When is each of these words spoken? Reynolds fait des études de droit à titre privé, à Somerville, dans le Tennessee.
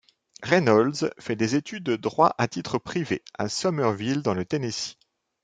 Reynolds 0.41 1.13
fait 1.19 1.35
des 1.35 1.53
études 1.53 1.83
de 1.83 1.95
droit 1.95 2.33
à 2.39 2.47
titre 2.47 2.79
privé, 2.79 3.21
à 3.37 3.49
Somerville, 3.49 4.23
dans 4.23 4.33
le 4.33 4.45
Tennessee. 4.45 4.97